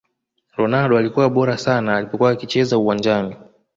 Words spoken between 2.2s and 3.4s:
akicheza uwanjani